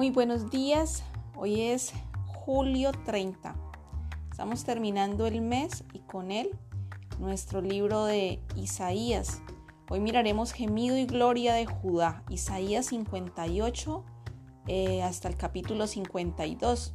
[0.00, 1.02] Muy buenos días,
[1.36, 1.92] hoy es
[2.24, 3.54] julio 30.
[4.30, 6.48] Estamos terminando el mes y con él
[7.18, 9.42] nuestro libro de Isaías.
[9.90, 14.04] Hoy miraremos Gemido y Gloria de Judá, Isaías 58
[14.68, 16.94] eh, hasta el capítulo 52.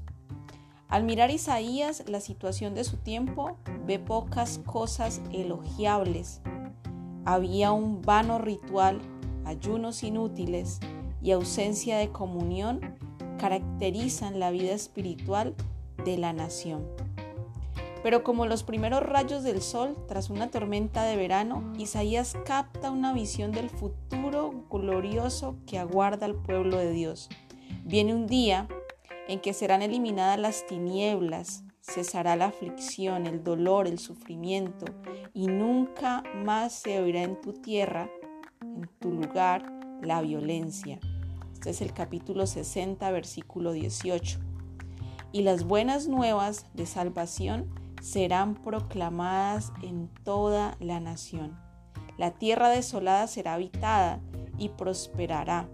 [0.87, 6.41] Al mirar Isaías la situación de su tiempo, ve pocas cosas elogiables.
[7.23, 8.99] Había un vano ritual,
[9.45, 10.79] ayunos inútiles
[11.25, 12.79] y ausencia de comunión
[13.39, 15.55] caracterizan la vida espiritual
[16.05, 16.85] de la nación.
[18.03, 23.11] Pero como los primeros rayos del sol tras una tormenta de verano, Isaías capta una
[23.11, 27.27] visión del futuro glorioso que aguarda al pueblo de Dios.
[27.83, 28.67] Viene un día
[29.27, 34.85] en que serán eliminadas las tinieblas, cesará la aflicción, el dolor, el sufrimiento,
[35.33, 38.11] y nunca más se oirá en tu tierra,
[38.61, 39.73] en tu lugar,
[40.03, 40.99] la violencia.
[41.65, 44.37] Este es el capítulo 60, versículo 18.
[45.31, 51.57] Y las buenas nuevas de salvación serán proclamadas en toda la nación.
[52.19, 54.21] La tierra desolada será habitada
[54.59, 55.67] y prosperará,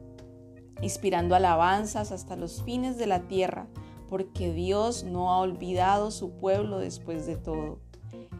[0.81, 3.67] inspirando alabanzas hasta los fines de la tierra,
[4.07, 7.79] porque Dios no ha olvidado su pueblo después de todo.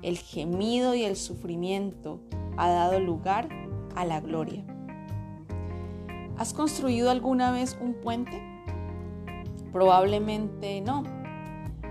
[0.01, 2.21] El gemido y el sufrimiento
[2.55, 3.49] ha dado lugar
[3.97, 4.63] a la gloria.
[6.41, 8.41] ¿Has construido alguna vez un puente?
[9.71, 11.03] Probablemente no.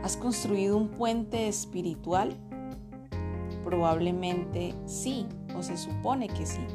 [0.03, 2.37] ¿Has construido un puente espiritual?
[3.65, 6.67] Probablemente sí, o se supone que sí.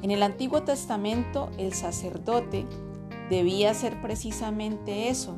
[0.00, 2.64] En el Antiguo Testamento el sacerdote
[3.28, 5.36] debía hacer precisamente eso,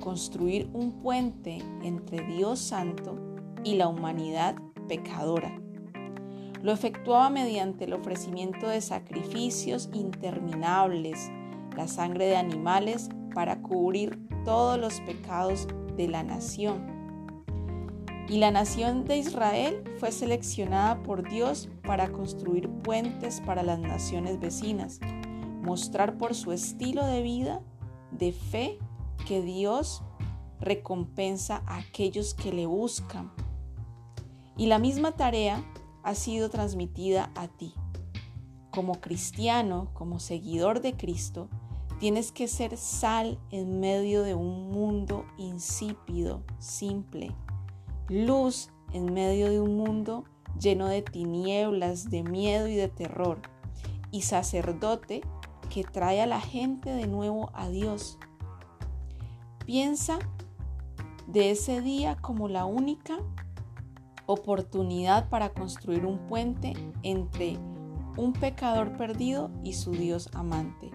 [0.00, 3.16] construir un puente entre Dios Santo
[3.62, 4.56] y la humanidad
[4.88, 5.56] pecadora.
[6.66, 11.30] Lo efectuaba mediante el ofrecimiento de sacrificios interminables,
[11.76, 16.84] la sangre de animales para cubrir todos los pecados de la nación.
[18.28, 24.40] Y la nación de Israel fue seleccionada por Dios para construir puentes para las naciones
[24.40, 24.98] vecinas,
[25.62, 27.60] mostrar por su estilo de vida,
[28.10, 28.76] de fe,
[29.24, 30.02] que Dios
[30.58, 33.30] recompensa a aquellos que le buscan.
[34.56, 35.62] Y la misma tarea
[36.06, 37.74] ha sido transmitida a ti.
[38.70, 41.48] Como cristiano, como seguidor de Cristo,
[41.98, 47.34] tienes que ser sal en medio de un mundo insípido, simple,
[48.08, 50.22] luz en medio de un mundo
[50.60, 53.40] lleno de tinieblas, de miedo y de terror,
[54.12, 55.22] y sacerdote
[55.70, 58.16] que trae a la gente de nuevo a Dios.
[59.64, 60.20] Piensa
[61.26, 63.18] de ese día como la única
[64.26, 67.58] oportunidad para construir un puente entre
[68.16, 70.90] un pecador perdido y su Dios amante.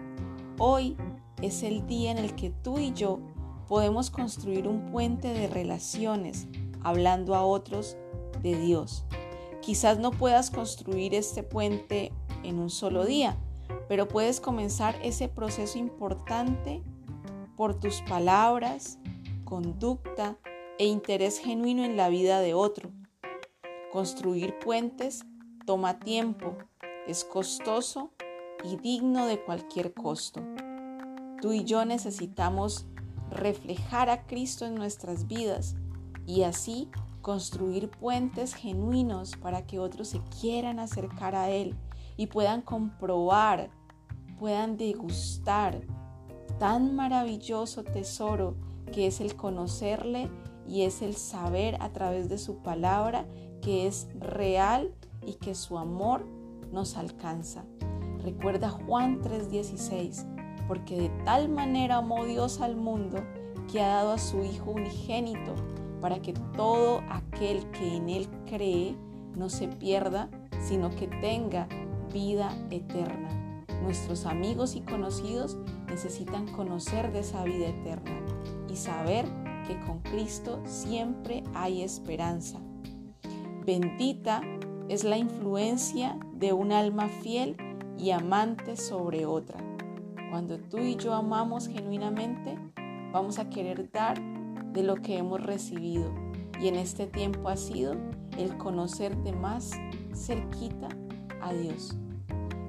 [0.58, 0.96] Hoy
[1.40, 3.20] es el día en el que tú y yo
[3.68, 6.46] podemos construir un puente de relaciones
[6.82, 7.96] hablando a otros
[8.42, 9.04] de Dios.
[9.60, 13.36] Quizás no puedas construir este puente en un solo día,
[13.88, 16.82] pero puedes comenzar ese proceso importante
[17.56, 18.98] por tus palabras,
[19.44, 20.36] conducta
[20.78, 22.90] e interés genuino en la vida de otro.
[23.92, 25.26] Construir puentes
[25.66, 26.56] toma tiempo,
[27.06, 28.10] es costoso
[28.64, 30.40] y digno de cualquier costo.
[31.42, 32.86] Tú y yo necesitamos
[33.28, 35.76] reflejar a Cristo en nuestras vidas
[36.26, 36.88] y así
[37.20, 41.76] construir puentes genuinos para que otros se quieran acercar a Él
[42.16, 43.68] y puedan comprobar,
[44.38, 45.82] puedan degustar
[46.58, 48.56] tan maravilloso tesoro
[48.90, 50.30] que es el conocerle
[50.66, 53.26] y es el saber a través de su palabra
[53.62, 54.92] que es real
[55.26, 56.26] y que su amor
[56.70, 57.64] nos alcanza.
[58.22, 60.26] Recuerda Juan 3:16,
[60.68, 63.18] porque de tal manera amó Dios al mundo
[63.70, 65.54] que ha dado a su Hijo unigénito
[66.00, 68.96] para que todo aquel que en Él cree
[69.36, 70.28] no se pierda,
[70.60, 71.68] sino que tenga
[72.12, 73.28] vida eterna.
[73.82, 75.56] Nuestros amigos y conocidos
[75.88, 78.20] necesitan conocer de esa vida eterna
[78.68, 79.26] y saber
[79.66, 82.60] que con Cristo siempre hay esperanza.
[83.64, 84.40] Bendita
[84.88, 87.56] es la influencia de un alma fiel
[87.96, 89.60] y amante sobre otra.
[90.30, 92.58] Cuando tú y yo amamos genuinamente,
[93.12, 94.20] vamos a querer dar
[94.72, 96.12] de lo que hemos recibido.
[96.60, 97.94] Y en este tiempo ha sido
[98.36, 99.70] el conocer de más
[100.12, 100.88] cerquita
[101.40, 101.96] a Dios.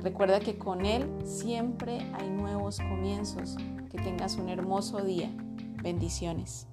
[0.04, 3.58] Recuerda que con Él siempre hay nuevos comienzos.
[3.90, 5.32] Que tengas un hermoso día.
[5.82, 6.68] Bendiciones.